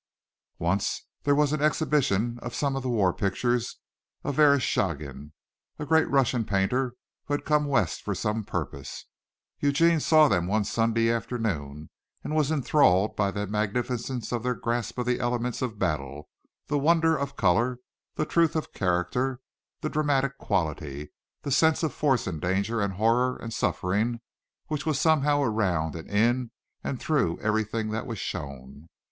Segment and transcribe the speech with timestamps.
[0.57, 3.77] Once there was an exhibition of some of the war pictures
[4.23, 5.31] of Verestchagin,
[5.77, 9.05] a great Russian painter who had come West for some purpose.
[9.59, 11.91] Eugene saw them one Sunday afternoon,
[12.23, 16.27] and was enthralled by the magnificence of their grasp of the elements of battle;
[16.65, 17.77] the wonder of color;
[18.15, 19.39] the truth of character;
[19.81, 21.11] the dramatic quality;
[21.43, 24.19] the sense of force and danger and horror and suffering
[24.65, 26.49] which was somehow around and in
[26.83, 28.89] and through everything that was shown.